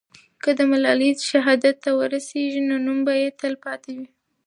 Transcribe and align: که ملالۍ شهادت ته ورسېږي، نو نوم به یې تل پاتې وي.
که 0.43 0.51
ملالۍ 0.71 1.11
شهادت 1.31 1.75
ته 1.83 1.89
ورسېږي، 1.99 2.61
نو 2.69 2.75
نوم 2.85 2.99
به 3.05 3.13
یې 3.21 3.29
تل 3.39 3.53
پاتې 3.63 3.91
وي. 3.97 4.07